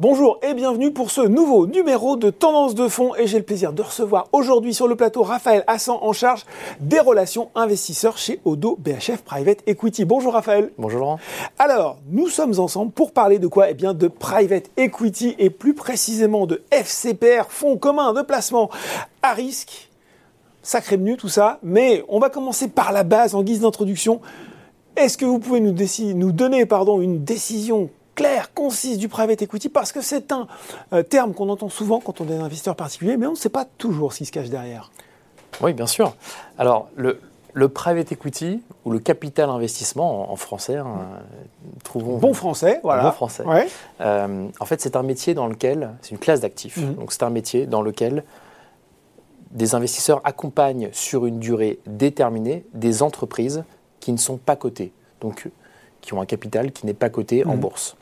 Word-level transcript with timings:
Bonjour 0.00 0.38
et 0.48 0.54
bienvenue 0.54 0.92
pour 0.92 1.10
ce 1.10 1.22
nouveau 1.22 1.66
numéro 1.66 2.14
de 2.14 2.30
Tendance 2.30 2.76
de 2.76 2.86
fonds 2.86 3.16
et 3.16 3.26
j'ai 3.26 3.38
le 3.38 3.44
plaisir 3.44 3.72
de 3.72 3.82
recevoir 3.82 4.28
aujourd'hui 4.30 4.72
sur 4.72 4.86
le 4.86 4.94
plateau 4.94 5.24
Raphaël 5.24 5.64
Hassan 5.66 5.96
en 6.00 6.12
charge 6.12 6.46
des 6.78 7.00
relations 7.00 7.50
investisseurs 7.56 8.16
chez 8.16 8.38
Odo 8.44 8.78
BHF 8.78 9.22
Private 9.24 9.58
Equity. 9.66 10.04
Bonjour 10.04 10.34
Raphaël. 10.34 10.70
Bonjour 10.78 11.00
Laurent. 11.00 11.18
Alors, 11.58 11.98
nous 12.12 12.28
sommes 12.28 12.60
ensemble 12.60 12.92
pour 12.92 13.10
parler 13.10 13.40
de 13.40 13.48
quoi? 13.48 13.70
Eh 13.70 13.74
bien 13.74 13.92
de 13.92 14.06
Private 14.06 14.70
Equity 14.76 15.34
et 15.40 15.50
plus 15.50 15.74
précisément 15.74 16.46
de 16.46 16.62
FCPR, 16.70 17.46
fonds 17.48 17.76
commun 17.76 18.12
de 18.12 18.22
placement 18.22 18.70
à 19.22 19.32
risque. 19.32 19.90
Sacré 20.62 20.96
menu 20.96 21.16
tout 21.16 21.28
ça, 21.28 21.58
mais 21.64 22.04
on 22.08 22.20
va 22.20 22.30
commencer 22.30 22.68
par 22.68 22.92
la 22.92 23.02
base 23.02 23.34
en 23.34 23.42
guise 23.42 23.62
d'introduction. 23.62 24.20
Est-ce 24.94 25.18
que 25.18 25.24
vous 25.24 25.40
pouvez 25.40 25.58
nous, 25.58 25.74
nous 26.14 26.30
donner 26.30 26.66
pardon, 26.66 27.00
une 27.00 27.24
décision 27.24 27.90
claire, 28.18 28.52
concise 28.52 28.98
du 28.98 29.08
private 29.08 29.42
equity, 29.42 29.68
parce 29.68 29.92
que 29.92 30.00
c'est 30.00 30.32
un 30.32 30.48
euh, 30.92 31.04
terme 31.04 31.34
qu'on 31.34 31.48
entend 31.50 31.68
souvent 31.68 32.00
quand 32.00 32.20
on 32.20 32.28
est 32.28 32.34
un 32.34 32.42
investisseur 32.42 32.74
particulier, 32.74 33.16
mais 33.16 33.26
on 33.26 33.32
ne 33.32 33.36
sait 33.36 33.48
pas 33.48 33.64
toujours 33.64 34.12
ce 34.12 34.18
qui 34.18 34.26
se 34.26 34.32
cache 34.32 34.50
derrière. 34.50 34.90
Oui, 35.60 35.72
bien 35.72 35.86
sûr. 35.86 36.16
Alors, 36.58 36.88
le, 36.96 37.20
le 37.52 37.68
private 37.68 38.10
equity 38.10 38.60
ou 38.84 38.90
le 38.90 38.98
capital 38.98 39.48
investissement 39.50 40.32
en, 40.32 40.34
français, 40.34 40.78
hein, 40.78 40.96
trouvons 41.84 42.18
bon 42.18 42.34
français, 42.34 42.80
voilà. 42.82 43.04
Bon 43.04 43.12
français. 43.12 43.44
Euh, 44.00 44.48
en 44.58 44.64
fait, 44.64 44.80
c'est 44.80 44.96
un 44.96 45.04
métier 45.04 45.34
dans 45.34 45.46
lequel 45.46 45.90
c'est 46.02 46.10
une 46.10 46.18
classe 46.18 46.40
d'actifs. 46.40 46.76
Mhm. 46.76 46.94
Donc, 46.94 47.12
c'est 47.12 47.22
un 47.22 47.30
métier 47.30 47.66
dans 47.66 47.82
lequel 47.82 48.24
des 49.52 49.76
investisseurs 49.76 50.20
accompagnent 50.24 50.88
sur 50.90 51.24
une 51.24 51.38
durée 51.38 51.78
déterminée 51.86 52.64
des 52.74 53.00
entreprises 53.00 53.62
qui 54.00 54.10
ne 54.10 54.18
sont 54.18 54.38
pas 54.38 54.56
cotées, 54.56 54.92
donc 55.20 55.48
qui 56.00 56.14
ont 56.14 56.20
un 56.20 56.26
capital 56.26 56.72
qui 56.72 56.84
n'est 56.84 56.94
pas 56.94 57.10
coté 57.10 57.44
en 57.46 57.54
mhm. 57.54 57.60
bourse. 57.60 57.96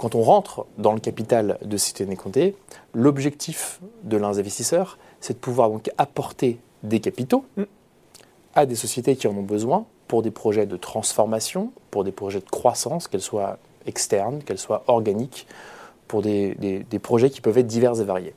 Quand 0.00 0.14
on 0.14 0.22
rentre 0.22 0.64
dans 0.78 0.94
le 0.94 0.98
capital 0.98 1.58
de 1.62 1.76
Cité 1.76 2.06
Comté, 2.16 2.56
l'objectif 2.94 3.80
de 4.02 4.16
l'investisseur, 4.16 4.96
c'est 5.20 5.34
de 5.34 5.38
pouvoir 5.38 5.68
donc 5.68 5.90
apporter 5.98 6.58
des 6.82 7.00
capitaux 7.00 7.44
mm. 7.58 7.64
à 8.54 8.64
des 8.64 8.76
sociétés 8.76 9.14
qui 9.14 9.26
en 9.26 9.36
ont 9.36 9.42
besoin 9.42 9.84
pour 10.08 10.22
des 10.22 10.30
projets 10.30 10.64
de 10.64 10.78
transformation, 10.78 11.70
pour 11.90 12.02
des 12.02 12.12
projets 12.12 12.40
de 12.40 12.48
croissance, 12.48 13.08
qu'elles 13.08 13.20
soient 13.20 13.58
externes, 13.84 14.42
qu'elles 14.42 14.56
soient 14.56 14.84
organiques, 14.86 15.46
pour 16.08 16.22
des, 16.22 16.56
projets 17.02 17.28
qui 17.28 17.42
peuvent 17.42 17.58
être 17.58 17.66
divers 17.66 18.00
et 18.00 18.04
variés. 18.04 18.32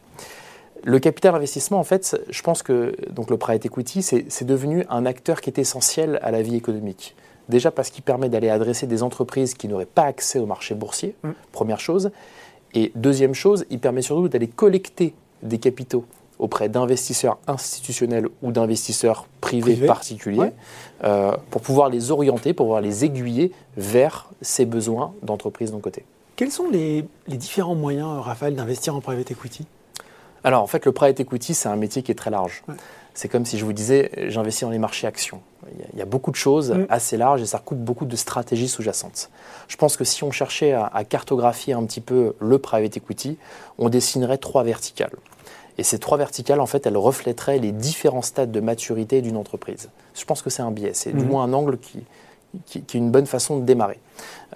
Le 0.83 0.99
capital 0.99 1.33
investissement, 1.33 1.79
en 1.79 1.85
fait, 1.85 2.19
je 2.29 2.41
pense 2.41 2.61
que 2.61 2.93
donc 3.09 3.29
le 3.29 3.37
private 3.37 3.65
equity, 3.65 4.03
c'est 4.03 4.43
devenu 4.43 4.85
un 4.89 5.05
acteur 5.05 5.39
qui 5.39 5.49
est 5.49 5.59
essentiel 5.59 6.19
à 6.23 6.31
la 6.31 6.41
vie 6.41 6.57
économique. 6.57 7.15
Déjà 7.49 7.71
parce 7.71 7.89
qu'il 7.89 8.03
permet 8.03 8.29
d'aller 8.29 8.49
adresser 8.49 8.87
des 8.87 9.03
entreprises 9.03 9.53
qui 9.53 9.67
n'auraient 9.67 9.85
pas 9.85 10.03
accès 10.03 10.39
au 10.39 10.45
marché 10.45 10.75
boursier, 10.75 11.15
mm. 11.23 11.31
première 11.51 11.79
chose. 11.79 12.11
Et 12.73 12.91
deuxième 12.95 13.33
chose, 13.33 13.65
il 13.69 13.79
permet 13.79 14.01
surtout 14.01 14.27
d'aller 14.29 14.47
collecter 14.47 15.13
des 15.43 15.59
capitaux 15.59 16.05
auprès 16.39 16.67
d'investisseurs 16.67 17.37
institutionnels 17.47 18.27
ou 18.41 18.51
d'investisseurs 18.51 19.27
privés 19.39 19.75
particuliers 19.75 20.51
euh, 21.03 21.35
pour 21.51 21.61
pouvoir 21.61 21.89
les 21.89 22.11
orienter, 22.11 22.53
pour 22.53 22.65
pouvoir 22.65 22.81
les 22.81 23.05
aiguiller 23.05 23.51
vers 23.77 24.29
ces 24.41 24.65
besoins 24.65 25.13
d'entreprises 25.21 25.71
d'un 25.71 25.79
côté. 25.79 26.05
Quels 26.35 26.51
sont 26.51 26.67
les, 26.69 27.05
différents 27.27 27.75
moyens, 27.75 28.19
Raphaël, 28.21 28.55
d'investir 28.55 28.95
en 28.95 29.01
private 29.01 29.29
equity? 29.31 29.65
Alors 30.43 30.63
en 30.63 30.67
fait, 30.67 30.85
le 30.85 30.91
private 30.91 31.19
equity, 31.19 31.53
c'est 31.53 31.69
un 31.69 31.75
métier 31.75 32.01
qui 32.01 32.11
est 32.11 32.15
très 32.15 32.31
large. 32.31 32.63
C'est 33.13 33.29
comme 33.29 33.45
si 33.45 33.57
je 33.57 33.65
vous 33.65 33.73
disais, 33.73 34.11
j'investis 34.29 34.63
dans 34.63 34.71
les 34.71 34.79
marchés 34.79 35.07
actions. 35.07 35.41
Il 35.93 35.99
y 35.99 36.01
a 36.01 36.05
beaucoup 36.05 36.31
de 36.31 36.35
choses 36.35 36.71
mm. 36.71 36.85
assez 36.89 37.17
larges 37.17 37.41
et 37.41 37.45
ça 37.45 37.57
recoupe 37.57 37.77
beaucoup 37.77 38.05
de 38.05 38.15
stratégies 38.15 38.67
sous-jacentes. 38.67 39.29
Je 39.67 39.77
pense 39.77 39.97
que 39.97 40.03
si 40.03 40.23
on 40.23 40.31
cherchait 40.31 40.73
à, 40.73 41.03
cartographier 41.03 41.73
un 41.73 41.85
petit 41.85 42.01
peu 42.01 42.35
le 42.39 42.57
private 42.57 42.97
equity, 42.97 43.37
on 43.77 43.89
dessinerait 43.89 44.37
trois 44.37 44.63
verticales. 44.63 45.15
Et 45.77 45.83
ces 45.83 45.97
trois 45.97 46.17
verticales, 46.17 46.59
en 46.59 46.65
fait, 46.65 46.85
elles 46.85 46.97
reflèteraient 46.97 47.59
les 47.59 47.71
différents 47.71 48.21
stades 48.21 48.51
de 48.51 48.59
maturité 48.59 49.21
d'une 49.21 49.37
entreprise. 49.37 49.89
Je 50.13 50.25
pense 50.25 50.41
que 50.41 50.49
c'est 50.49 50.61
un 50.61 50.71
biais, 50.71 50.91
c'est 50.93 51.13
du 51.13 51.23
mm. 51.23 51.27
moins 51.27 51.43
un 51.43 51.53
angle 51.53 51.77
qui, 51.77 51.99
qui, 52.65 52.79
est 52.79 52.93
une 52.93 53.11
bonne 53.11 53.25
façon 53.25 53.57
de 53.57 53.63
démarrer. 53.63 53.99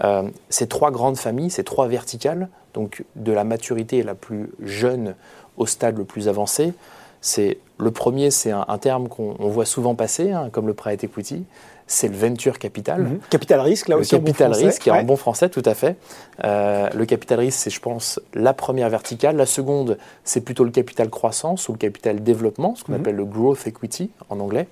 Euh, 0.03 0.29
ces 0.49 0.67
trois 0.67 0.91
grandes 0.91 1.17
familles, 1.17 1.49
ces 1.49 1.63
trois 1.63 1.87
verticales, 1.87 2.49
donc 2.73 3.03
de 3.15 3.31
la 3.31 3.43
maturité 3.43 4.03
la 4.03 4.13
plus 4.13 4.49
jeune 4.61 5.15
au 5.57 5.65
stade 5.65 5.97
le 5.97 6.05
plus 6.05 6.27
avancé, 6.27 6.73
c'est 7.21 7.57
le 7.79 7.91
premier, 7.91 8.31
c'est 8.31 8.51
un, 8.51 8.77
terme 8.79 9.07
qu'on 9.07 9.35
voit 9.49 9.65
souvent 9.65 9.95
passer, 9.95 10.31
hein, 10.31 10.49
comme 10.51 10.67
le 10.67 10.73
private 10.73 11.03
equity. 11.03 11.45
C'est 11.89 12.09
le 12.09 12.15
venture 12.15 12.59
capital. 12.59 13.01
Mhm. 13.01 13.19
Capital 13.29 13.61
risque, 13.61 13.87
là 13.87 13.95
le 13.95 14.01
aussi. 14.01 14.11
Capital 14.11 14.51
bon 14.51 14.57
risque, 14.57 14.89
en 14.91 15.03
bon 15.03 15.15
français, 15.15 15.47
tout 15.47 15.63
à 15.63 15.73
fait. 15.73 15.95
Euh, 16.43 16.89
le 16.93 17.05
capital 17.05 17.39
risque, 17.39 17.59
c'est, 17.59 17.69
je 17.69 17.79
pense, 17.79 18.19
la 18.33 18.53
première 18.53 18.89
verticale. 18.89 19.37
La 19.37 19.45
seconde, 19.45 19.97
c'est 20.25 20.41
plutôt 20.41 20.65
le 20.65 20.71
capital 20.71 21.09
croissance 21.09 21.69
ou 21.69 21.73
le 21.73 21.77
capital 21.77 22.21
développement, 22.21 22.75
ce 22.75 22.83
qu'on 22.83 22.93
mhm. 22.93 23.01
appelle 23.01 23.15
le 23.15 23.25
growth 23.25 23.67
equity 23.67 24.09
en 24.29 24.39
anglais. 24.39 24.67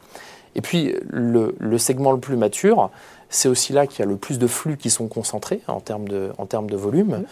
Et 0.56 0.62
puis, 0.62 0.96
le, 1.10 1.78
segment 1.78 2.12
le 2.12 2.20
plus 2.20 2.38
mature, 2.38 2.90
c'est 3.30 3.50
aussi 3.50 3.72
là 3.72 3.88
qu'il 3.88 4.00
y 4.00 4.04
a 4.04 4.10
le 4.10 4.18
plus 4.18 4.40
de 4.40 4.48
flux 4.48 4.78
qui 4.78 4.90
sont 4.90 5.08
concentrés 5.08 5.62
en 5.68 5.80
termes 5.80 6.08
de, 6.08 6.32
en 6.38 6.46
termes 6.46 6.70
de 6.70 6.78
volume. 6.78 7.08
Mhm. 7.08 7.26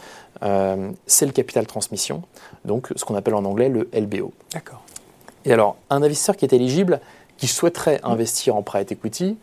Euh, 0.44 0.92
c'est 1.08 1.26
le 1.26 1.32
capital 1.32 1.66
transmission, 1.66 2.22
donc 2.66 2.90
ce 2.96 3.06
qu'on 3.06 3.16
appelle 3.16 3.36
en 3.36 3.46
anglais 3.46 3.70
le 3.70 3.90
LBO. 3.94 4.34
D'accord. 4.54 4.83
Et 5.46 5.54
alors, 5.54 5.76
un 5.90 6.02
investisseur 6.04 6.38
qui 6.38 6.46
est 6.46 6.54
éligible, 6.54 7.02
qui 7.38 7.48
souhaiterait 7.48 8.00
investir 8.04 8.56
en 8.56 8.62
private 8.62 8.92
equity, 8.92 9.38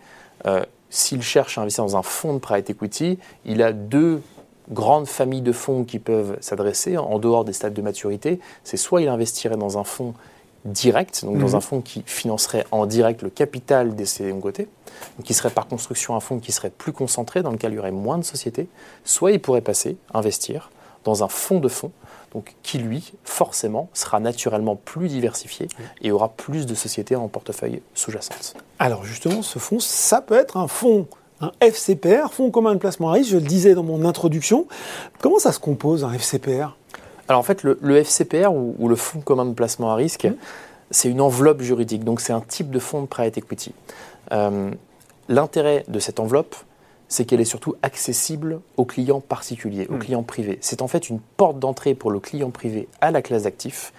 euh, 0.47 0.65
s'il 0.89 1.23
cherche 1.23 1.59
à 1.59 1.61
investir 1.61 1.85
dans 1.85 1.97
un 1.97 2.03
fonds 2.03 2.35
de 2.35 2.39
private 2.39 2.71
equity, 2.71 3.19
il 3.45 3.63
a 3.63 3.73
deux 3.73 4.23
grandes 4.71 5.07
familles 5.07 5.43
de 5.43 5.53
fonds 5.53 5.85
qui 5.85 5.99
peuvent 5.99 6.37
s'adresser 6.41 6.97
en 6.97 7.19
dehors 7.19 7.45
des 7.45 7.53
stades 7.53 7.75
de 7.75 7.83
maturité. 7.83 8.41
C'est 8.65 8.77
soit 8.77 9.03
il 9.03 9.09
investirait 9.09 9.57
dans 9.57 9.79
un 9.79 9.85
fonds 9.85 10.15
direct, 10.65 11.25
donc 11.25 11.39
dans 11.39 11.49
mhm. 11.49 11.55
un 11.55 11.61
fonds 11.61 11.81
qui 11.81 12.03
financerait 12.05 12.67
en 12.71 12.87
direct 12.87 13.23
le 13.23 13.31
capital 13.31 13.95
des 13.95 14.05
côté, 14.41 14.69
donc 15.17 15.27
qui 15.27 15.35
serait 15.35 15.51
par 15.51 15.67
construction 15.67 16.15
un 16.15 16.21
fonds 16.21 16.39
qui 16.39 16.53
serait 16.53 16.71
plus 16.71 16.93
concentré, 16.93 17.43
dans 17.43 17.51
lequel 17.51 17.73
il 17.73 17.77
y 17.77 17.79
aurait 17.79 17.91
moins 17.91 18.19
de 18.19 18.25
sociétés, 18.25 18.69
soit 19.05 19.33
il 19.33 19.41
pourrait 19.41 19.63
passer, 19.63 19.97
investir 20.13 20.71
dans 21.05 21.25
un 21.25 21.29
fonds 21.29 21.61
de 21.61 21.69
fonds 21.69 21.93
donc 22.33 22.55
qui 22.63 22.79
lui, 22.79 23.13
forcément, 23.25 23.89
sera 23.93 24.21
naturellement 24.21 24.77
plus 24.77 25.09
diversifié 25.09 25.69
et 26.01 26.13
aura 26.13 26.29
plus 26.29 26.67
de 26.67 26.75
sociétés 26.75 27.17
en 27.17 27.29
portefeuille 27.29 27.83
sous-jacente. 27.95 28.55
Alors 28.79 29.05
justement, 29.05 29.43
ce 29.43 29.59
fonds, 29.59 29.81
ça 29.81 30.21
peut 30.21 30.37
être 30.37 30.57
un 30.57 30.69
fonds, 30.69 31.07
un 31.41 31.53
FCPR, 31.61 32.33
fonds 32.33 32.51
commun 32.51 32.75
de 32.75 32.79
placement 32.79 33.11
à 33.11 33.15
risque, 33.15 33.31
je 33.31 33.37
le 33.37 33.43
disais 33.43 33.75
dans 33.75 33.83
mon 33.83 34.05
introduction. 34.05 34.67
Comment 35.21 35.39
ça 35.39 35.53
se 35.53 35.59
compose 35.59 36.05
un 36.05 36.13
FCPR 36.13 36.77
Alors 37.29 37.41
en 37.41 37.43
fait, 37.43 37.63
le, 37.65 37.97
FCPR 37.97 38.53
ou, 38.53 38.89
le 38.89 38.97
fonds 38.97 39.21
commun 39.21 39.47
de 39.47 39.55
placement 39.55 39.91
à 39.91 39.97
risque, 39.97 40.27
mmh. 40.27 40.35
c'est 40.91 41.11
une 41.11 41.21
enveloppe 41.21 41.63
juridique, 41.63 42.05
donc 42.05 42.21
c'est 42.21 42.33
un 42.33 42.41
type 42.41 42.71
de 42.71 42.79
fonds 42.79 43.03
de 43.03 43.07
private 43.07 43.39
equity. 43.39 43.75
Euh, 44.33 44.71
l'intérêt 45.29 45.85
de 45.89 45.99
cette 45.99 46.21
enveloppe, 46.21 46.55
c'est 47.11 47.27
qu'elle 47.27 47.41
est 47.41 47.45
surtout 47.45 47.75
accessible 47.83 48.61
aux 48.79 48.87
clients 48.87 49.21
particuliers, 49.21 49.87
aux 49.91 49.97
hmm. 49.97 49.99
clients 49.99 50.23
privés. 50.23 50.59
C'est 50.63 50.81
en 50.81 50.89
fait 50.89 51.11
une 51.11 51.19
porte 51.21 51.59
d'entrée 51.59 51.95
pour 51.95 52.11
le 52.11 52.21
client 52.21 52.51
privé 52.51 52.89
à 53.03 53.11
la 53.11 53.21
classe 53.21 53.43
d'actifs. 53.43 53.93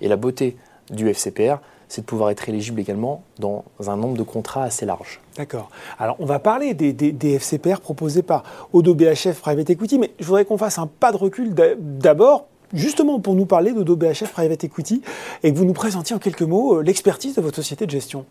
Et 0.00 0.08
la 0.08 0.16
beauté 0.16 0.56
du 0.90 1.08
FCPR, 1.08 1.58
c'est 1.88 2.00
de 2.00 2.06
pouvoir 2.06 2.30
être 2.30 2.48
éligible 2.48 2.80
également 2.80 3.22
dans 3.38 3.64
un 3.86 3.96
nombre 3.96 4.16
de 4.16 4.22
contrats 4.22 4.64
assez 4.64 4.86
large. 4.86 5.20
D'accord. 5.36 5.70
Alors, 5.98 6.16
on 6.18 6.24
va 6.24 6.38
parler 6.38 6.74
des, 6.74 7.34
FCPR 7.36 7.80
proposés 7.80 8.22
par 8.22 8.42
Odo 8.72 8.94
BHF 8.94 9.40
Private 9.40 9.70
Equity, 9.70 9.98
mais 9.98 10.12
je 10.18 10.24
voudrais 10.24 10.44
qu'on 10.44 10.58
fasse 10.58 10.78
un 10.78 10.86
pas 10.86 11.12
de 11.12 11.18
recul 11.18 11.54
d'abord 11.54 12.46
justement 12.72 13.20
pour 13.20 13.34
nous 13.34 13.46
parler 13.46 13.72
d'Odo 13.72 13.94
BHF 13.94 14.32
Private 14.32 14.64
Equity 14.64 15.02
et 15.42 15.52
que 15.52 15.58
vous 15.58 15.66
nous 15.66 15.74
présentiez 15.74 16.16
en 16.16 16.18
quelques 16.18 16.42
mots 16.42 16.78
euh, 16.78 16.82
l'expertise 16.82 17.36
de 17.36 17.40
votre 17.40 17.56
société 17.56 17.86
de 17.86 17.90
gestion. 17.90 18.24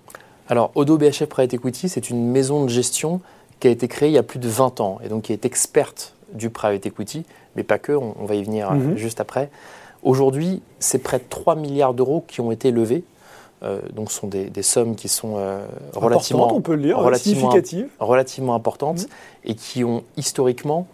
Alors, 0.49 0.71
Odo 0.75 0.97
BHF 0.97 1.25
Private 1.27 1.53
Equity, 1.53 1.87
c'est 1.87 2.09
une 2.09 2.29
maison 2.29 2.65
de 2.65 2.69
gestion 2.69 3.21
qui 3.63 3.69
a 3.69 3.71
été 3.71 3.87
créée 3.87 4.09
il 4.09 4.13
y 4.13 4.17
a 4.17 4.23
plus 4.23 4.39
de 4.39 4.49
20 4.49 4.81
ans 4.81 4.99
et 5.05 5.07
donc 5.07 5.23
qui 5.23 5.31
est 5.31 5.45
experte 5.45 6.15
du 6.33 6.49
private 6.49 6.85
equity, 6.85 7.23
mais 7.55 7.63
pas 7.63 7.79
que, 7.79 7.93
on, 7.93 8.25
va 8.25 8.35
y 8.35 8.43
venir 8.43 8.69
euh, 8.69 8.73
mhm. 8.73 8.97
juste 8.97 9.21
après. 9.21 9.49
Aujourd'hui, 10.01 10.61
c'est 10.79 10.97
près 10.97 11.19
de 11.19 11.23
3 11.29 11.55
milliards 11.55 11.93
d'euros 11.93 12.25
qui 12.27 12.41
ont 12.41 12.51
été 12.51 12.71
levés. 12.71 13.05
Euh, 13.63 13.79
donc, 13.93 14.11
ce 14.11 14.19
sont 14.19 14.27
des, 14.27 14.51
sommes 14.63 14.97
qui 14.97 15.07
sont 15.07 15.35
euh, 15.37 15.65
relativement, 15.95 16.53
on 16.53 16.59
peut 16.59 16.75
le 16.75 16.81
dire, 16.81 16.97
relativement, 16.97 17.51
significatives. 17.51 17.87
relativement 18.01 18.53
importantes 18.53 19.03
mhm. 19.03 19.07
et 19.45 19.55
qui 19.55 19.85
ont 19.85 20.03
historiquement 20.17 20.85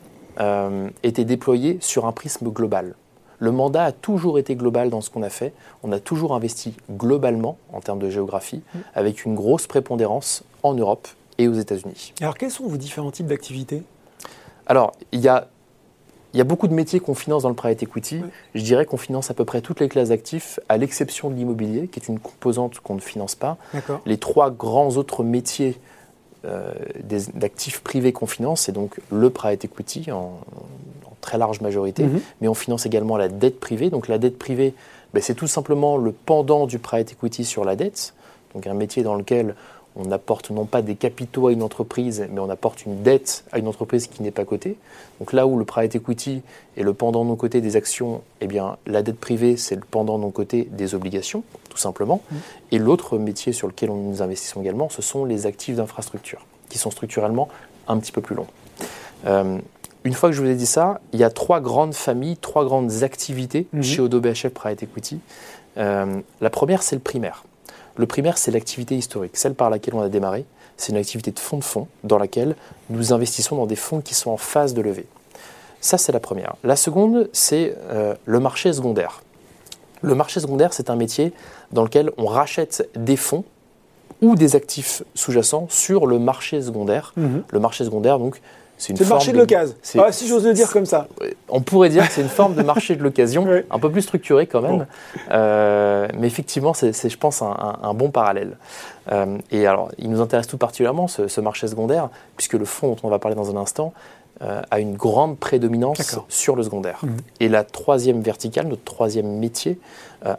été 1.04 1.26
déployées 1.26 1.80
sur 1.82 2.06
un 2.06 2.14
prisme 2.14 2.50
global. 2.50 2.94
Le 3.40 3.52
mandat 3.52 3.84
a 3.86 3.92
toujours 3.92 4.40
été 4.40 4.56
global 4.56 4.90
dans 4.90 5.02
ce 5.02 5.10
qu'on 5.10 5.24
a 5.24 5.30
fait. 5.30 5.54
On 5.84 5.92
a 5.92 6.00
toujours 6.00 6.34
investi 6.34 6.76
globalement 6.90 7.58
en 7.74 7.82
termes 7.82 8.00
de 8.00 8.12
géographie, 8.12 8.62
mhm. 8.76 8.82
avec 8.94 9.26
une 9.26 9.34
grosse 9.34 9.66
prépondérance 9.66 10.44
en 10.62 10.76
Europe 10.76 11.08
et 11.40 11.48
aux 11.48 11.54
États-Unis. 11.54 12.14
Alors, 12.22 12.38
quels 12.38 12.52
sont 12.52 12.68
vos 12.68 12.78
différents 12.78 13.12
types 13.12 13.26
d'activités? 13.26 13.82
Alors, 14.68 14.92
il 15.12 15.22
y 15.22 15.28
a, 15.28 15.48
il 16.34 16.38
y 16.38 16.42
a 16.42 16.44
beaucoup 16.44 16.68
de 16.68 16.74
métiers 16.74 17.00
qu'on 17.00 17.16
finance 17.16 17.44
dans 17.44 17.50
le 17.50 17.56
private 17.56 17.82
equity. 17.82 18.22
Je 18.54 18.62
dirais 18.62 18.86
qu'on 18.86 18.98
finance 18.98 19.32
à 19.32 19.34
peu 19.34 19.46
près 19.46 19.62
toutes 19.62 19.80
les 19.80 19.90
classes 19.90 20.10
d'actifs, 20.10 20.60
à 20.70 20.78
l'exception 20.78 21.32
de 21.32 21.36
l'immobilier, 21.36 21.88
qui 21.88 22.00
est 22.00 22.08
une 22.08 22.20
composante 22.20 22.80
qu'on 22.82 22.94
ne 22.94 23.00
finance 23.00 23.34
pas. 23.34 23.58
Les 24.06 24.18
trois 24.18 24.52
grands 24.52 24.98
autres 24.98 25.24
métiers 25.24 25.80
euh, 26.46 26.74
d'actifs 27.34 27.82
privés 27.82 28.14
qu'on 28.14 28.28
finance, 28.28 28.62
c'est 28.62 28.72
donc 28.72 29.00
le 29.12 29.30
private 29.30 29.66
equity 29.66 30.12
en, 30.12 30.40
très 31.22 31.38
large 31.38 31.60
majorité, 31.60 32.04
mhm. 32.04 32.22
mais 32.40 32.48
on 32.48 32.54
finance 32.54 32.86
également 32.86 33.18
la 33.18 33.28
dette 33.28 33.60
privée. 33.60 33.90
Donc 33.90 34.08
la 34.08 34.18
dette 34.18 34.38
privée, 34.38 34.74
ben, 35.14 35.22
c'est 35.22 35.36
tout 35.36 35.48
simplement 35.48 35.98
le 35.98 36.12
pendant 36.14 36.66
du 36.66 36.80
private 36.80 37.12
equity 37.12 37.44
sur 37.44 37.66
la 37.66 37.76
dette, 37.76 38.14
donc 38.54 38.68
un 38.68 38.74
métier 38.74 39.04
dans 39.04 39.16
lequel 39.16 39.56
on 40.00 40.12
apporte 40.12 40.50
non 40.50 40.66
pas 40.66 40.82
des 40.82 40.96
capitaux 40.96 41.48
à 41.48 41.52
une 41.52 41.62
entreprise, 41.62 42.28
mais 42.32 42.40
on 42.40 42.50
apporte 42.50 42.86
une 42.86 43.04
dette 43.04 43.44
à 43.52 43.60
une 43.60 43.68
entreprise 43.68 44.08
qui 44.08 44.24
n'est 44.24 44.32
pas 44.32 44.46
cotée. 44.46 44.78
Donc 45.20 45.34
là 45.34 45.46
où 45.46 45.58
le 45.58 45.66
private 45.66 45.96
equity 45.96 46.42
est 46.78 46.84
le 46.84 46.94
pendant 46.94 47.26
non 47.26 47.36
coté 47.36 47.60
des 47.60 47.76
actions, 47.76 48.22
eh 48.40 48.48
bien 48.48 48.78
la 48.88 49.02
dette 49.02 49.20
privée 49.20 49.58
c'est 49.58 49.76
le 49.76 49.82
pendant 49.82 50.18
non 50.18 50.32
coté 50.32 50.68
des 50.72 50.96
obligations, 50.96 51.44
tout 51.70 51.78
simplement. 51.78 52.22
Mmh. 52.32 52.36
Et 52.72 52.80
l'autre 52.80 53.18
métier 53.18 53.52
sur 53.52 53.68
lequel 53.68 53.90
nous 53.90 54.22
investissons 54.22 54.62
également, 54.62 54.90
ce 54.90 55.02
sont 55.02 55.26
les 55.26 55.46
actifs 55.46 55.76
d'infrastructure, 55.76 56.46
qui 56.70 56.78
sont 56.78 56.92
structurellement 56.92 57.50
un 57.88 57.98
petit 57.98 58.12
peu 58.12 58.22
plus 58.22 58.36
longs. 58.36 58.48
Euh, 59.26 59.58
une 60.06 60.14
fois 60.14 60.30
que 60.30 60.36
je 60.36 60.42
vous 60.42 60.50
ai 60.50 60.56
dit 60.56 60.66
ça, 60.66 61.02
il 61.12 61.20
y 61.20 61.26
a 61.26 61.30
trois 61.30 61.60
grandes 61.60 61.94
familles, 61.94 62.38
trois 62.38 62.64
grandes 62.64 63.04
activités 63.04 63.68
mmh. 63.74 63.82
chez 63.82 64.02
Odo 64.02 64.22
BHF 64.22 64.50
Private 64.50 64.84
Equity. 64.84 65.20
Euh, 65.78 66.22
la 66.40 66.50
première, 66.50 66.84
c'est 66.84 66.96
le 66.96 67.02
primaire. 67.02 67.44
Le 68.00 68.06
primaire, 68.06 68.38
c'est 68.38 68.52
l'activité 68.52 68.96
historique, 68.96 69.36
celle 69.36 69.56
par 69.56 69.70
laquelle 69.70 69.94
on 69.94 70.00
a 70.00 70.08
démarré. 70.08 70.46
C'est 70.78 70.94
une 70.94 70.98
activité 70.98 71.32
de 71.32 71.40
fonds 71.40 71.58
de 71.58 71.64
fonds 71.66 71.90
dans 72.06 72.18
laquelle 72.18 72.56
nous 72.90 73.12
investissons 73.12 73.58
dans 73.58 73.66
des 73.66 73.76
fonds 73.76 74.00
qui 74.00 74.16
sont 74.16 74.32
en 74.32 74.38
phase 74.38 74.74
de 74.74 74.82
levée. 74.82 75.06
Ça, 75.82 75.98
c'est 75.98 76.14
la 76.14 76.22
première. 76.22 76.56
La 76.64 76.78
seconde, 76.78 77.30
c'est 77.34 77.76
euh, 77.90 78.16
le 78.24 78.40
marché 78.40 78.72
secondaire. 78.72 79.22
Le 80.02 80.16
marché 80.16 80.40
secondaire, 80.40 80.72
c'est 80.72 80.90
un 80.90 80.96
métier 80.96 81.34
dans 81.74 81.84
lequel 81.84 82.12
on 82.18 82.26
rachète 82.26 82.90
des 82.96 83.18
fonds 83.18 83.44
ou 84.22 84.36
des 84.36 84.56
actifs 84.56 85.04
sous-jacents 85.14 85.68
sur 85.70 86.08
le 86.08 86.20
marché 86.20 86.62
secondaire. 86.62 87.12
Mhm. 87.18 87.44
Le 87.50 87.60
marché 87.60 87.84
secondaire, 87.84 88.18
donc, 88.18 88.40
c'est 88.80 88.98
le 88.98 89.06
marché 89.06 89.34
de, 89.34 89.38
l'occasion. 89.38 89.76
Ah, 89.98 90.12
si 90.14 90.26
j'ose 90.26 90.46
le 90.46 90.54
dire 90.54 90.72
comme 90.72 90.86
ça. 90.86 91.08
On 91.50 91.60
pourrait 91.60 91.90
dire 91.90 92.08
que 92.08 92.14
c'est 92.14 92.22
une 92.22 92.30
forme 92.30 92.56
de 92.56 92.64
marché 92.64 92.96
de 92.96 93.04
l'occasion, 93.04 93.46
un 93.70 93.80
peu 93.80 93.92
plus 93.92 94.04
structuré 94.04 94.48
quand 94.48 94.62
même. 94.62 94.88
Euh, 95.32 96.08
mais 96.18 96.28
effectivement, 96.28 96.74
c'est, 96.74 96.94
je 97.10 97.18
pense, 97.18 97.42
un, 97.42 97.94
bon 97.94 98.10
parallèle. 98.10 98.58
Euh, 99.12 99.38
et 99.52 99.68
alors, 99.68 99.92
il 99.98 100.10
nous 100.10 100.22
intéresse 100.22 100.48
tout 100.48 100.58
particulièrement, 100.58 101.10
ce, 101.10 101.42
marché 101.42 101.68
secondaire, 101.68 102.10
puisque 102.38 102.54
le 102.54 102.64
fonds 102.64 102.88
dont 102.88 102.98
on 103.04 103.10
va 103.10 103.20
parler 103.20 103.36
dans 103.36 103.52
un 103.52 103.60
instant 103.60 103.94
euh, 104.42 104.62
a 104.72 104.80
une 104.80 104.96
grande 104.96 105.38
prédominance 105.38 106.18
sur 106.28 106.56
le 106.56 106.64
secondaire. 106.64 107.00
Mhm. 107.04 107.18
Et 107.40 107.50
la 107.50 107.64
troisième 107.64 108.22
verticale, 108.22 108.68
notre 108.68 108.84
troisième 108.84 109.40
métier, 109.40 109.80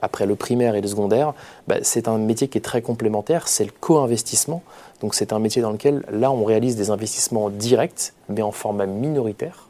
après 0.02 0.26
le 0.26 0.37
primaire 0.37 0.75
et 0.75 0.82
le 0.82 0.88
secondaire, 0.88 1.32
bah, 1.67 1.76
c'est 1.81 2.06
un 2.06 2.19
métier 2.19 2.49
qui 2.49 2.58
est 2.58 2.61
très 2.61 2.82
complémentaire, 2.82 3.49
c'est 3.49 3.64
le 3.64 3.73
co-investissement. 3.81 4.62
Donc 5.00 5.14
c'est 5.14 5.32
un 5.32 5.38
métier 5.38 5.62
dans 5.62 5.70
lequel, 5.70 6.05
là, 6.12 6.31
on 6.31 6.44
réalise 6.44 6.76
des 6.76 6.91
investissements 6.91 7.49
directs, 7.49 8.12
mais 8.29 8.43
en 8.43 8.52
format 8.52 8.85
minoritaire, 8.85 9.69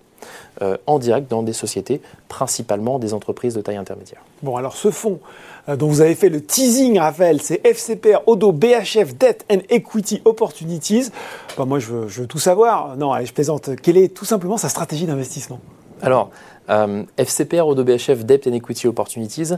euh, 0.62 0.76
en 0.87 0.99
direct 0.99 1.31
dans 1.31 1.43
des 1.43 1.52
sociétés, 1.52 2.00
principalement 2.28 2.99
des 2.99 3.14
entreprises 3.14 3.55
de 3.55 3.61
taille 3.61 3.76
intermédiaire. 3.76 4.22
Bon, 4.43 4.56
alors 4.56 4.76
ce 4.76 4.90
fonds 4.90 5.20
euh, 5.69 5.76
dont 5.76 5.88
vous 5.88 6.00
avez 6.00 6.14
fait 6.14 6.28
le 6.28 6.40
teasing, 6.40 6.99
Raphaël, 6.99 7.40
c'est 7.40 7.64
FCPR 7.67 8.22
Odo 8.26 8.52
BHF 8.52 9.17
Debt 9.19 9.44
and 9.50 9.61
Equity 9.69 10.22
Opportunities. 10.25 11.11
moi, 11.58 11.78
je 11.78 11.93
veux, 11.93 12.26
tout 12.26 12.38
savoir. 12.38 12.96
Non, 12.96 13.12
allez, 13.12 13.26
je 13.26 13.32
plaisante. 13.32 13.70
Quelle 13.82 13.96
est 13.96 14.14
tout 14.14 14.25
simplement 14.25 14.56
sa 14.56 14.69
stratégie 14.69 15.06
d'investissement? 15.06 15.61
Alors, 16.02 16.31
euh, 16.69 17.02
FCPR 17.16 17.66
Odo 17.66 17.84
BHF 17.84 18.25
Debt 18.25 18.46
and 18.46 18.52
Equity 18.52 18.87
Opportunities, 18.87 19.55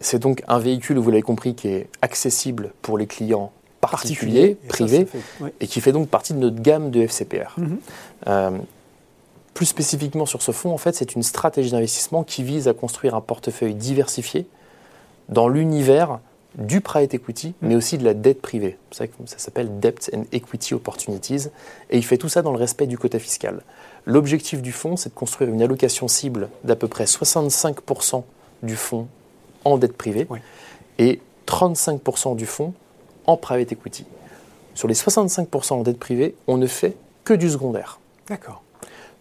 c'est 0.00 0.18
donc 0.18 0.42
un 0.48 0.58
véhicule, 0.58 0.98
vous 0.98 1.10
l'avez 1.10 1.22
compris, 1.22 1.54
qui 1.54 1.68
est 1.68 1.88
accessible 2.02 2.72
pour 2.82 2.98
les 2.98 3.06
clients 3.06 3.52
particulier, 3.82 4.56
privé, 4.68 5.06
et 5.60 5.66
qui 5.66 5.80
fait 5.80 5.92
donc 5.92 6.08
partie 6.08 6.32
de 6.32 6.38
notre 6.38 6.60
gamme 6.60 6.90
de 6.90 7.02
FCPR. 7.02 7.54
Mhm. 7.58 7.78
Euh, 8.28 8.50
plus 9.54 9.66
spécifiquement 9.66 10.26
sur 10.26 10.42
ce 10.42 10.52
fonds, 10.52 10.72
en 10.72 10.78
fait, 10.78 10.94
c'est 10.94 11.14
une 11.14 11.22
stratégie 11.22 11.70
d'investissement 11.70 12.24
qui 12.24 12.42
vise 12.42 12.68
à 12.68 12.74
construire 12.74 13.14
un 13.14 13.20
portefeuille 13.20 13.74
diversifié 13.74 14.46
dans 15.28 15.48
l'univers 15.48 16.20
du 16.56 16.80
private 16.80 17.14
equity, 17.14 17.48
mhm. 17.48 17.68
mais 17.68 17.76
aussi 17.76 17.98
de 17.98 18.04
la 18.04 18.14
dette 18.14 18.42
privée. 18.42 18.78
Ça, 18.90 19.04
ça 19.26 19.38
s'appelle 19.38 19.80
Debt 19.80 20.10
and 20.14 20.24
Equity 20.32 20.74
Opportunities, 20.74 21.48
et 21.90 21.96
il 21.96 22.04
fait 22.04 22.18
tout 22.18 22.28
ça 22.28 22.42
dans 22.42 22.52
le 22.52 22.58
respect 22.58 22.86
du 22.86 22.98
quota 22.98 23.18
fiscal. 23.18 23.62
L'objectif 24.04 24.62
du 24.62 24.72
fonds, 24.72 24.96
c'est 24.96 25.10
de 25.10 25.14
construire 25.14 25.50
une 25.50 25.62
allocation 25.62 26.08
cible 26.08 26.48
d'à 26.64 26.76
peu 26.76 26.88
près 26.88 27.04
65% 27.04 28.24
du 28.62 28.76
fonds 28.76 29.06
en 29.64 29.78
dette 29.78 29.96
privée 29.96 30.26
et 30.98 31.20
35% 31.46 32.36
du 32.36 32.46
fonds 32.46 32.74
en 33.26 33.36
private 33.36 33.72
equity. 33.72 34.04
Sur 34.74 34.88
les 34.88 34.94
65% 34.94 35.74
en 35.74 35.82
dette 35.82 35.98
privée, 35.98 36.34
on 36.46 36.56
ne 36.56 36.66
fait 36.66 36.96
que 37.24 37.34
du 37.34 37.48
secondaire. 37.48 38.00
D'accord. 38.28 38.62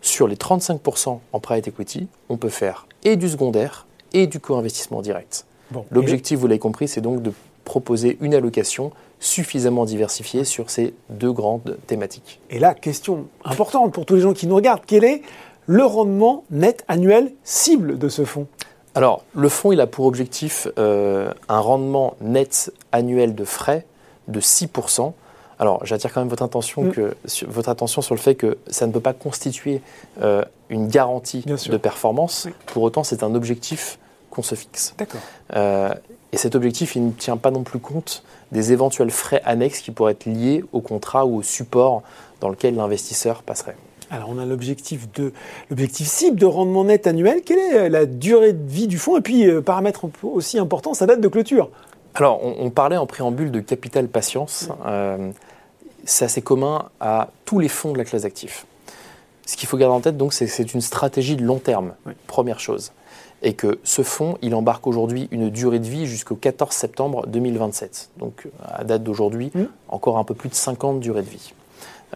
Sur 0.01 0.27
les 0.27 0.36
35% 0.36 1.19
en 1.31 1.39
private 1.39 1.68
equity, 1.68 2.07
on 2.30 2.38
peut 2.38 2.50
faire 2.50 2.88
et 3.03 3.15
du 3.15 3.30
secondaire 3.30 3.86
et 4.13 4.27
du 4.27 4.39
co-investissement 4.39 5.01
direct. 5.01 5.45
L'objectif, 5.89 6.39
vous 6.39 6.48
l'avez 6.48 6.59
compris, 6.59 6.88
c'est 6.88 7.01
donc 7.01 7.21
de 7.21 7.31
proposer 7.63 8.18
une 8.19 8.33
allocation 8.33 8.92
suffisamment 9.19 9.86
diversifiée 9.86 10.44
sur 10.44 10.69
ces 10.69 10.94
deux 11.09 11.31
grandes 11.31 11.77
thématiques. 11.88 12.39
Et 12.50 12.59
là, 12.59 12.74
question 12.74 13.27
importante 13.45 13.94
pour 13.94 14.06
tous 14.06 14.15
les 14.15 14.21
gens 14.21 14.33
qui 14.33 14.48
nous 14.48 14.56
regardent, 14.56 14.81
quel 14.86 15.03
est 15.03 15.21
le 15.68 15.86
rendement 15.86 16.44
net 16.50 16.83
annuel 16.88 17.31
cible 17.44 17.97
de 17.97 18.09
ce 18.09 18.25
fonds? 18.25 18.47
Alors, 18.95 19.24
le 19.33 19.47
fonds, 19.47 19.71
il 19.71 19.80
a 19.80 19.88
pour 19.88 20.06
objectif 20.06 20.68
euh, 20.77 21.31
un 21.47 21.59
rendement 21.59 22.15
net 22.19 22.74
annuel 22.92 23.36
de 23.36 23.45
frais 23.45 23.86
de 24.27 24.42
6%. 24.42 25.13
Alors, 25.62 25.86
j'attire 25.86 26.12
quand 26.12 26.22
même 26.22 26.28
votre 26.28 26.42
attention, 26.42 26.86
mm. 26.86 26.92
que, 26.92 27.16
votre 27.48 27.69
attention 27.69 28.02
sur 28.02 28.16
le 28.16 28.19
fait 28.19 28.34
que 28.34 28.58
ça 28.68 28.88
ne 28.88 28.92
peut 28.92 29.00
pas 29.00 29.13
constituer 29.13 29.81
euh, 30.22 30.44
une 30.69 30.88
garantie 30.88 31.45
de 31.45 31.78
performance. 31.78 32.47
Pour 32.66 32.81
autant, 32.81 33.04
c'est 33.04 33.21
un 33.21 33.35
objectif 33.35 34.00
qu'on 34.31 34.42
se 34.42 34.56
fixe. 34.56 34.95
D'accord. 34.97 35.21
Euh, 35.56 35.94
et 36.31 36.38
cet 36.38 36.56
objectif, 36.56 36.95
il 36.95 37.06
ne 37.06 37.12
tient 37.12 37.38
pas 37.38 37.52
non 37.52 37.62
plus 37.62 37.78
compte 37.78 38.24
des 38.52 38.74
éventuels 38.74 39.12
frais 39.12 39.44
annexes 39.45 39.81
qui 39.81 39.92
pourraient 39.92 40.14
être 40.14 40.26
liés 40.26 40.66
au 40.74 40.81
contrat 40.81 41.28
ou 41.28 41.38
au 41.38 41.44
support 41.44 42.02
dans 42.40 42.50
lequel 42.50 42.76
l'investisseur 42.76 43.44
passerait. 43.44 43.76
Alors, 44.09 44.30
on 44.30 44.40
a 44.40 44.45
l'objectif 44.45 45.12
de 45.14 45.31
l'objectif 45.69 46.07
cible 46.07 46.40
de 46.40 46.45
rendement 46.47 46.85
net 46.85 47.06
annuel. 47.06 47.44
Quelle 47.45 47.59
est 47.59 47.90
la 47.90 48.07
durée 48.07 48.54
de 48.54 48.68
vie 48.68 48.88
du 48.88 48.97
fonds? 48.97 49.16
Et 49.16 49.21
puis, 49.21 49.47
euh, 49.47 49.62
paramètre 49.62 50.06
aussi 50.24 50.57
important, 50.57 50.95
sa 50.95 51.06
date 51.06 51.21
de 51.21 51.28
clôture. 51.28 51.69
Alors, 52.16 52.42
on, 52.44 52.69
parlait 52.69 52.97
en 52.97 53.06
préambule 53.06 53.52
de 53.52 53.62
capital 53.62 54.07
patience. 54.07 54.68
Euh, 54.85 55.31
c'est 56.06 56.26
assez 56.26 56.42
commun 56.42 56.90
à 57.00 57.30
tous 57.46 57.60
les 57.60 57.70
fonds 57.70 57.94
de 57.94 57.98
la 57.98 58.06
classe 58.06 58.24
d'actifs. 58.24 58.66
Ce 59.46 59.58
qu'il 59.58 59.68
faut 59.68 59.78
garder 59.78 59.96
en 59.96 60.02
tête, 60.02 60.18
donc, 60.18 60.34
c'est 60.34 60.46
que 60.46 60.52
c'est 60.52 60.74
une 60.74 60.81
stratégie 60.81 61.36
de 61.36 61.44
long 61.44 61.60
terme, 61.60 61.94
première 62.28 62.60
chose. 62.60 62.92
Et 63.44 63.54
que 63.54 63.80
ce 63.84 64.04
fonds, 64.04 64.38
il 64.42 64.54
embarque 64.54 64.86
aujourd'hui 64.86 65.28
une 65.31 65.50
durée 65.50 65.80
de 65.80 65.88
vie 65.88 66.06
jusqu'au 66.06 66.36
14 66.36 66.74
septembre 66.74 67.26
2027. 67.28 68.12
Donc, 68.18 68.48
à 68.64 68.84
date 68.84 69.04
d'aujourd'hui, 69.04 69.52
mmh. 69.54 69.64
encore 69.90 70.20
un 70.20 70.24
peu 70.24 70.36
plus 70.36 70.50
de 70.50 70.54
50 70.54 71.00
durées 71.00 71.24
de 71.24 71.30
vie. 71.30 71.54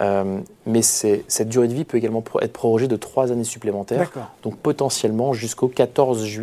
Euh, 0.01 0.39
mais 0.65 0.81
cette 0.81 1.47
durée 1.47 1.67
de 1.67 1.73
vie 1.73 1.85
peut 1.85 1.97
également 1.97 2.23
être 2.41 2.53
prorogée 2.53 2.87
de 2.87 2.95
trois 2.95 3.31
années 3.31 3.43
supplémentaires, 3.43 4.11
donc 4.43 4.57
potentiellement 4.57 5.33
jusqu'au 5.33 5.67
14 5.67 6.41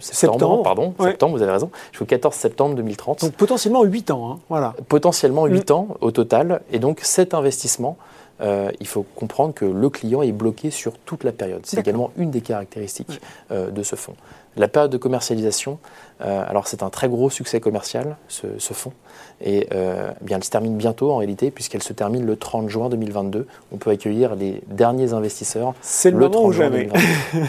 septembre, 0.00 0.62
pardon, 0.62 0.94
septembre, 0.98 1.36
vous 1.36 1.42
avez 1.42 1.52
raison, 1.52 1.70
jusqu'au 1.92 2.06
14 2.06 2.34
septembre 2.34 2.74
2030. 2.74 3.20
Donc 3.22 3.32
potentiellement 3.34 3.84
8 3.84 4.10
ans, 4.10 4.32
hein, 4.32 4.38
voilà. 4.48 4.74
Potentiellement 4.88 5.46
8 5.46 5.70
mm. 5.70 5.72
ans 5.72 5.88
au 6.00 6.10
total, 6.10 6.62
et 6.72 6.78
donc 6.78 7.00
cet 7.02 7.34
investissement, 7.34 7.96
euh, 8.40 8.70
il 8.80 8.86
faut 8.86 9.04
comprendre 9.14 9.54
que 9.54 9.66
le 9.66 9.90
client 9.90 10.22
est 10.22 10.32
bloqué 10.32 10.70
sur 10.70 10.98
toute 10.98 11.24
la 11.24 11.32
période. 11.32 11.60
C'est 11.64 11.78
également 11.78 12.10
une 12.16 12.30
des 12.30 12.40
caractéristiques 12.40 13.20
euh, 13.50 13.70
de 13.70 13.82
ce 13.82 13.96
fonds. 13.96 14.14
La 14.56 14.66
période 14.66 14.90
de 14.90 14.96
commercialisation, 14.96 15.78
alors 16.18 16.66
c'est 16.66 16.82
un 16.82 16.90
très 16.90 17.08
gros 17.08 17.30
succès 17.30 17.60
commercial, 17.60 18.16
ce, 18.28 18.48
fonds, 18.58 18.92
et 19.42 19.68
euh, 19.72 20.10
eh 20.20 20.24
bien 20.24 20.36
elle 20.36 20.44
se 20.44 20.50
termine 20.50 20.76
bientôt 20.76 21.10
en 21.10 21.16
réalité, 21.16 21.50
puisqu'elle 21.50 21.82
se 21.82 21.92
termine 21.92 22.24
le 22.24 22.36
30 22.36 22.68
juin 22.68 22.88
2022. 22.88 23.46
On 23.72 23.76
peut 23.76 23.90
accueillir 23.90 24.34
les 24.34 24.62
derniers 24.68 25.12
investisseurs. 25.12 25.74
C'est 25.80 26.10
le, 26.10 26.18
moment 26.18 26.44
ou 26.44 26.52
jamais. 26.52 26.88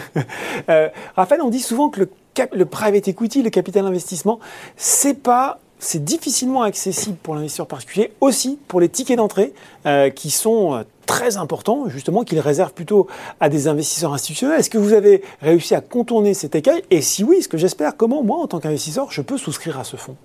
euh, 0.68 0.88
Raphaël, 1.16 1.42
on 1.42 1.50
dit 1.50 1.60
souvent 1.60 1.90
que 1.90 2.00
le, 2.00 2.10
le 2.52 2.64
private 2.64 3.08
equity, 3.08 3.42
le 3.42 3.50
capital 3.50 3.86
investissement, 3.86 4.40
c'est 4.76 5.22
pas 5.22 5.58
c'est 5.78 6.04
difficilement 6.04 6.62
accessible 6.62 7.16
pour 7.24 7.34
l'investisseur 7.34 7.66
particulier, 7.66 8.12
aussi 8.20 8.56
pour 8.68 8.78
les 8.78 8.88
tickets 8.88 9.16
d'entrée 9.16 9.52
euh, 9.84 10.10
qui 10.10 10.30
sont 10.30 10.84
très 11.06 11.36
importants, 11.36 11.88
justement, 11.88 12.22
qu'ils 12.22 12.38
réservent 12.38 12.72
plutôt 12.72 13.08
à 13.40 13.48
des 13.48 13.66
investisseurs 13.66 14.12
institutionnels. 14.12 14.60
Est-ce 14.60 14.70
que 14.70 14.78
vous 14.78 14.92
avez 14.92 15.24
réussi 15.40 15.74
à 15.74 15.80
contourner 15.80 16.34
cet 16.34 16.54
écueil? 16.54 16.84
Et 16.92 17.02
si 17.02 17.24
oui, 17.24 17.42
ce 17.42 17.48
que 17.48 17.58
j'espère, 17.58 17.96
comment 17.96 18.22
moi, 18.22 18.38
en 18.38 18.46
tant 18.46 18.60
qu'investisseur, 18.60 19.10
je 19.10 19.22
peux 19.22 19.36
souscrire 19.36 19.76
à 19.76 19.82
ce 19.82 19.96
fonds? 19.96 20.16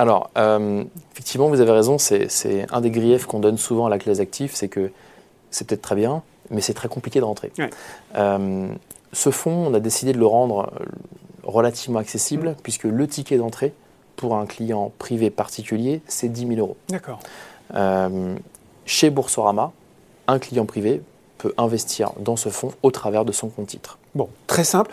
Alors, 0.00 0.30
euh, 0.38 0.82
effectivement, 1.12 1.48
vous 1.48 1.60
avez 1.60 1.72
raison, 1.72 1.98
c'est 1.98 2.66
un 2.70 2.80
des 2.80 2.90
griefs 2.90 3.26
qu'on 3.26 3.38
donne 3.38 3.58
souvent 3.58 3.84
à 3.84 3.90
la 3.90 3.98
classe 3.98 4.18
active, 4.18 4.52
c'est 4.54 4.68
que 4.68 4.90
c'est 5.50 5.66
peut-être 5.66 5.82
très 5.82 5.94
bien, 5.94 6.22
mais 6.48 6.62
c'est 6.62 6.72
très 6.72 6.88
compliqué 6.88 7.20
de 7.20 7.24
rentrer. 7.26 7.52
ce 9.12 9.30
fonds, 9.30 9.66
on 9.66 9.74
a 9.74 9.80
décidé 9.80 10.14
de 10.14 10.18
le 10.18 10.26
rendre 10.26 10.72
relativement 11.42 11.98
accessible, 11.98 12.50
mmh. 12.50 12.56
puisque 12.62 12.84
le 12.84 13.06
ticket 13.08 13.36
d'entrée, 13.36 13.74
pour 14.16 14.36
un 14.36 14.46
client 14.46 14.90
privé 14.98 15.28
particulier, 15.28 16.00
c'est 16.06 16.28
10 16.28 16.46
000 16.46 16.60
euros. 16.60 16.76
D'accord. 16.88 17.20
Euh, 17.74 18.36
chez 18.86 19.10
Boursorama, 19.10 19.70
un 20.28 20.38
client 20.38 20.64
privé 20.64 21.02
peut 21.36 21.52
investir 21.58 22.12
dans 22.20 22.36
ce 22.36 22.48
fonds 22.48 22.72
au 22.82 22.90
travers 22.90 23.26
de 23.26 23.32
son 23.32 23.50
compte 23.50 23.66
titre. 23.66 23.98
Bon, 24.14 24.30
très 24.46 24.64
simple. 24.64 24.90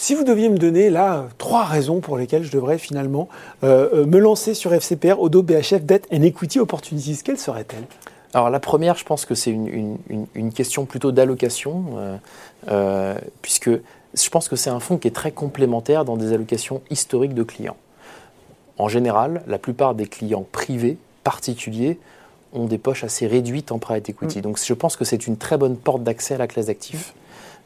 Si 0.00 0.14
vous 0.14 0.24
deviez 0.24 0.48
me 0.48 0.56
donner 0.56 0.88
là 0.88 1.26
trois 1.36 1.64
raisons 1.64 2.00
pour 2.00 2.16
lesquelles 2.16 2.42
je 2.42 2.50
devrais 2.50 2.78
finalement 2.78 3.28
euh, 3.64 4.06
me 4.06 4.18
lancer 4.18 4.54
sur 4.54 4.72
FCPR, 4.72 5.20
Odo, 5.20 5.42
BHF, 5.42 5.82
Debt 5.84 6.08
and 6.10 6.22
Equity 6.22 6.58
Opportunities, 6.58 7.18
quelles 7.22 7.38
seraient-elles? 7.38 7.84
Alors 8.32 8.48
la 8.48 8.60
première, 8.60 8.96
je 8.96 9.04
pense 9.04 9.26
que 9.26 9.34
c'est 9.34 9.50
une, 9.50 9.98
question 10.54 10.86
plutôt 10.86 11.12
d'allocation, 11.12 12.18
puisque 13.42 13.68
je 13.68 14.30
pense 14.30 14.48
que 14.48 14.56
c'est 14.56 14.70
un 14.70 14.80
fonds 14.80 14.96
qui 14.96 15.06
est 15.06 15.14
très 15.14 15.32
complémentaire 15.32 16.06
dans 16.06 16.16
des 16.16 16.32
allocations 16.32 16.80
historiques 16.88 17.34
de 17.34 17.42
clients. 17.42 17.76
En 18.78 18.88
général, 18.88 19.42
la 19.46 19.58
plupart 19.58 19.94
des 19.94 20.06
clients 20.06 20.46
privés, 20.50 20.96
particuliers, 21.24 21.98
ont 22.54 22.64
des 22.64 22.78
poches 22.78 23.04
assez 23.04 23.26
réduites 23.26 23.70
en 23.70 23.78
private 23.78 24.08
equity. 24.08 24.38
Mm. 24.38 24.42
Donc 24.42 24.58
je 24.64 24.72
pense 24.72 24.96
que 24.96 25.04
c'est 25.04 25.26
une 25.26 25.36
très 25.36 25.58
bonne 25.58 25.76
porte 25.76 26.02
d'accès 26.02 26.36
à 26.36 26.38
la 26.38 26.46
classe 26.46 26.66
d'actifs. 26.66 27.12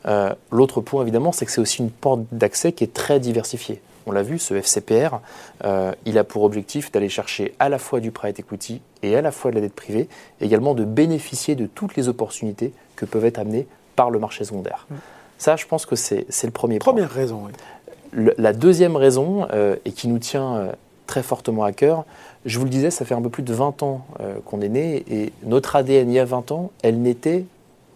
Euh, 0.06 0.34
l'autre 0.50 0.80
point, 0.80 1.02
évidemment, 1.02 1.32
c'est 1.32 1.46
que 1.46 1.52
c'est 1.52 1.60
aussi 1.60 1.82
une 1.82 1.90
porte 1.90 2.22
d'accès 2.32 2.72
qui 2.72 2.84
est 2.84 2.92
très 2.92 3.20
diversifiée. 3.20 3.80
On 4.06 4.12
l'a 4.12 4.22
vu, 4.22 4.38
ce 4.38 4.54
FCPR, 4.54 5.20
euh, 5.64 5.92
il 6.04 6.18
a 6.18 6.24
pour 6.24 6.42
objectif 6.42 6.92
d'aller 6.92 7.08
chercher 7.08 7.54
à 7.58 7.70
la 7.70 7.78
fois 7.78 8.00
du 8.00 8.10
private 8.10 8.38
equity 8.40 8.82
et 9.02 9.16
à 9.16 9.22
la 9.22 9.30
fois 9.30 9.50
de 9.50 9.56
la 9.56 9.62
dette 9.62 9.74
privée, 9.74 10.08
également 10.42 10.74
de 10.74 10.84
bénéficier 10.84 11.54
de 11.54 11.66
toutes 11.66 11.96
les 11.96 12.08
opportunités 12.08 12.72
que 12.96 13.06
peuvent 13.06 13.24
être 13.24 13.38
amenées 13.38 13.66
par 13.96 14.10
le 14.10 14.18
marché 14.18 14.44
secondaire. 14.44 14.86
Mm. 14.90 14.94
Ça, 15.38 15.56
je 15.56 15.66
pense 15.66 15.86
que 15.86 15.96
c'est 15.96 16.26
le 16.42 16.50
premier 16.50 16.78
point. 16.78 16.92
Première 16.92 17.10
raison, 17.10 17.44
oui. 17.46 18.30
la 18.36 18.52
deuxième 18.52 18.96
raison, 18.96 19.46
euh, 19.52 19.76
et 19.84 19.92
qui 19.92 20.08
nous 20.08 20.18
tient 20.18 20.68
très 21.06 21.22
fortement 21.22 21.64
à 21.64 21.72
cœur, 21.72 22.04
je 22.44 22.58
vous 22.58 22.64
le 22.64 22.70
disais, 22.70 22.90
ça 22.90 23.04
fait 23.04 23.14
un 23.14 23.22
peu 23.22 23.30
plus 23.30 23.42
de 23.42 23.52
20 23.52 23.82
ans 23.82 24.06
qu'on 24.44 24.60
est 24.60 24.68
né, 24.68 25.04
et 25.10 25.32
notre 25.44 25.76
ADN, 25.76 26.10
il 26.10 26.14
y 26.14 26.18
a 26.18 26.24
20 26.24 26.52
ans, 26.52 26.70
elle 26.82 27.00
n'était 27.00 27.46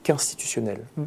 qu'institutionnelle. 0.02 0.80
Mm. 0.96 1.04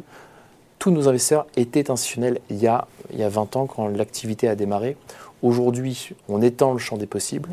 Tous 0.82 0.90
nos 0.90 1.06
investisseurs 1.06 1.46
étaient 1.56 1.92
institutionnels 1.92 2.40
il 2.50 2.56
y 2.56 2.66
a, 2.66 2.88
il 3.12 3.20
y 3.20 3.22
a 3.22 3.28
20 3.28 3.54
ans, 3.54 3.66
quand 3.66 3.86
l'activité 3.86 4.48
a 4.48 4.56
démarré. 4.56 4.96
Aujourd'hui, 5.40 6.10
on 6.28 6.42
étend 6.42 6.72
le 6.72 6.80
champ 6.80 6.96
des 6.96 7.06
possibles. 7.06 7.50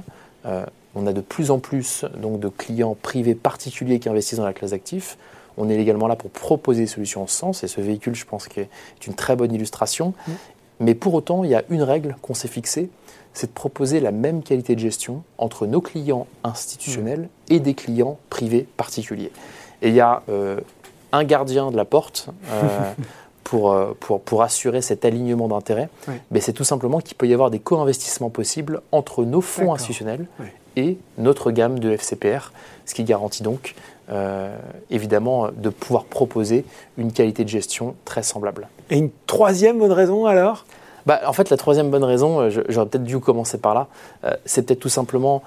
on 0.96 1.06
a 1.06 1.14
de 1.14 1.22
plus 1.22 1.52
en 1.52 1.60
plus 1.60 2.06
donc, 2.18 2.40
de 2.40 2.50
clients 2.50 2.98
privés 3.00 3.36
particuliers 3.36 4.00
qui 4.00 4.10
investissent 4.10 4.40
dans 4.40 4.46
la 4.46 4.54
classe 4.54 4.72
d'actifs. 4.72 5.16
On 5.58 5.70
est 5.70 5.76
également 5.76 6.08
là 6.08 6.16
pour 6.16 6.32
proposer 6.32 6.82
des 6.82 6.88
solutions 6.88 7.22
en 7.22 7.28
ce 7.28 7.36
sens, 7.36 7.64
et 7.64 7.68
ce 7.68 7.82
véhicule, 7.82 8.16
je 8.16 8.26
pense, 8.26 8.48
est 8.58 8.68
une 9.06 9.14
très 9.14 9.36
bonne 9.36 9.54
illustration. 9.54 10.16
Mm. 10.28 10.32
Mais 10.80 10.96
pour 10.96 11.14
autant, 11.14 11.44
il 11.44 11.52
y 11.52 11.56
a 11.56 11.62
une 11.70 11.84
règle 11.84 12.16
qu'on 12.24 12.34
s'est 12.34 12.48
fixée, 12.48 12.90
c'est 13.36 13.46
de 13.46 13.52
proposer 13.52 14.00
la 14.00 14.12
même 14.12 14.42
qualité 14.42 14.74
de 14.74 14.80
gestion 14.80 15.22
entre 15.38 15.68
nos 15.68 15.82
clients 15.82 16.26
institutionnels 16.44 17.30
mm. 17.50 17.54
et 17.54 17.60
des 17.60 17.76
clients 17.76 18.18
privés 18.32 18.66
particuliers. 18.76 19.32
Et 19.84 19.90
il 19.90 19.94
y 19.94 20.02
a 20.02 20.24
euh, 20.30 20.60
un 21.12 21.24
gardien 21.24 21.72
de 21.72 21.78
la 21.78 21.86
porte 21.86 22.30
euh, 22.52 22.94
pour, 23.44 23.72
euh, 23.72 23.96
pour, 24.00 24.22
pour, 24.22 24.44
assurer 24.44 24.82
cet 24.82 25.06
alignement 25.06 25.48
d'intérêts. 25.48 25.90
Mais 26.32 26.40
c'est 26.40 26.54
tout 26.54 26.64
simplement 26.64 27.00
qu'il 27.00 27.16
peut 27.18 27.28
y 27.28 27.34
avoir 27.34 27.50
des 27.50 27.60
co-investissements 27.60 28.30
possibles 28.30 28.82
entre 28.92 29.24
nos 29.24 29.42
fonds 29.42 29.74
institutionnels 29.74 30.28
et 30.76 30.98
notre 31.18 31.52
gamme 31.52 31.80
de 31.80 31.92
FCPR, 31.92 32.52
ce 32.86 32.94
qui 32.94 33.04
garantit 33.04 33.44
donc 33.44 33.76
euh, 34.12 34.56
évidemment 34.90 35.50
de 35.56 35.70
pouvoir 35.70 36.06
proposer 36.06 36.66
une 36.98 37.12
qualité 37.12 37.44
de 37.44 37.50
gestion 37.50 37.96
très 38.06 38.24
semblable. 38.24 38.68
Et 38.90 38.98
une 38.98 39.12
troisième 39.28 39.78
bonne 39.78 39.92
raison 39.92 40.26
alors? 40.26 40.66
Bah, 41.06 41.22
en 41.26 41.34
fait, 41.34 41.50
la 41.50 41.58
troisième 41.58 41.90
bonne 41.90 42.04
raison, 42.04 42.42
euh, 42.42 42.50
j'aurais 42.70 42.88
peut-être 42.88 43.04
dû 43.04 43.20
commencer 43.20 43.58
par 43.58 43.74
là, 43.74 43.88
euh, 44.24 44.34
c'est 44.46 44.64
peut-être 44.64 44.80
tout 44.80 44.90
simplement 44.90 45.44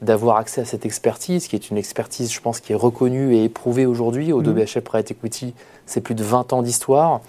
d'avoir 0.00 0.36
accès 0.36 0.60
à 0.60 0.64
cette 0.64 0.86
expertise, 0.86 1.48
qui 1.48 1.56
est 1.56 1.70
une 1.70 1.76
expertise, 1.76 2.32
je 2.32 2.40
pense, 2.40 2.60
qui 2.60 2.70
est 2.70 2.76
reconnue 2.76 3.34
et 3.34 3.42
éprouvée 3.42 3.86
aujourd'hui. 3.86 4.32
Au 4.32 4.40
mmh. 4.40 4.52
BHF 4.52 4.80
Private 4.82 5.10
Equity, 5.10 5.52
c'est 5.84 6.00
plus 6.00 6.14
de 6.14 6.22
20 6.22 6.52
ans 6.52 6.62
d'histoire. 6.62 7.22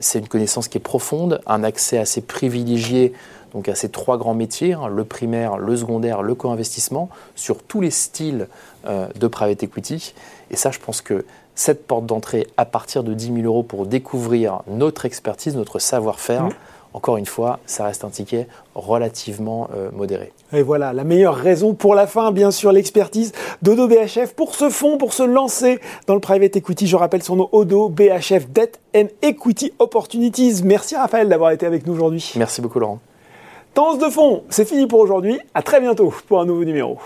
c'est 0.00 0.18
une 0.18 0.26
connaissance 0.26 0.66
qui 0.66 0.78
est 0.78 0.80
profonde, 0.80 1.40
un 1.46 1.62
accès 1.62 1.96
assez 1.96 2.22
privilégié 2.22 3.12
donc 3.54 3.68
à 3.68 3.74
ces 3.76 3.88
trois 3.88 4.18
grands 4.18 4.34
métiers, 4.34 4.74
hein, 4.74 4.88
le 4.88 5.04
primaire, 5.04 5.56
le 5.56 5.76
secondaire, 5.76 6.22
le 6.22 6.34
co-investissement, 6.34 7.08
sur 7.36 7.62
tous 7.62 7.80
les 7.80 7.90
styles 7.90 8.48
euh, 8.86 9.06
de 9.14 9.26
private 9.28 9.62
equity. 9.62 10.14
Et 10.50 10.56
ça, 10.56 10.72
je 10.72 10.80
pense 10.80 11.00
que 11.00 11.24
cette 11.54 11.86
porte 11.86 12.04
d'entrée 12.04 12.48
à 12.56 12.64
partir 12.64 13.04
de 13.04 13.14
10 13.14 13.26
000 13.26 13.46
euros 13.46 13.62
pour 13.62 13.86
découvrir 13.86 14.62
notre 14.66 15.06
expertise, 15.06 15.54
notre 15.54 15.78
savoir-faire, 15.78 16.46
mmh. 16.46 16.54
Encore 16.94 17.16
une 17.16 17.26
fois, 17.26 17.58
ça 17.66 17.84
reste 17.84 18.04
un 18.04 18.08
ticket 18.08 18.46
relativement 18.76 19.68
euh, 19.76 19.90
modéré. 19.92 20.32
Et 20.52 20.62
voilà, 20.62 20.92
la 20.92 21.02
meilleure 21.02 21.34
raison 21.34 21.74
pour 21.74 21.96
la 21.96 22.06
fin, 22.06 22.30
bien 22.30 22.52
sûr, 22.52 22.70
l'expertise 22.70 23.32
d'Odo 23.62 23.88
BHF 23.88 24.34
pour 24.34 24.54
ce 24.54 24.70
fonds, 24.70 24.96
pour 24.96 25.12
se 25.12 25.24
lancer 25.24 25.80
dans 26.06 26.14
le 26.14 26.20
private 26.20 26.56
equity. 26.56 26.86
Je 26.86 26.96
rappelle 26.96 27.22
son 27.22 27.34
nom, 27.36 27.48
Odo 27.50 27.88
BHF 27.88 28.48
Debt 28.48 28.80
and 28.96 29.08
Equity 29.22 29.72
Opportunities. 29.80 30.62
Merci 30.64 30.94
Raphaël 30.94 31.28
d'avoir 31.28 31.50
été 31.50 31.66
avec 31.66 31.84
nous 31.84 31.94
aujourd'hui. 31.94 32.32
Merci 32.36 32.60
beaucoup 32.62 32.78
Laurent. 32.78 33.00
Tendance 33.74 33.98
de 33.98 34.08
fond, 34.08 34.44
c'est 34.48 34.64
fini 34.64 34.86
pour 34.86 35.00
aujourd'hui. 35.00 35.40
À 35.52 35.62
très 35.62 35.80
bientôt 35.80 36.14
pour 36.28 36.40
un 36.40 36.46
nouveau 36.46 36.64
numéro. 36.64 36.98